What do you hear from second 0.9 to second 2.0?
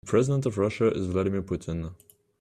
Vladimir Putin.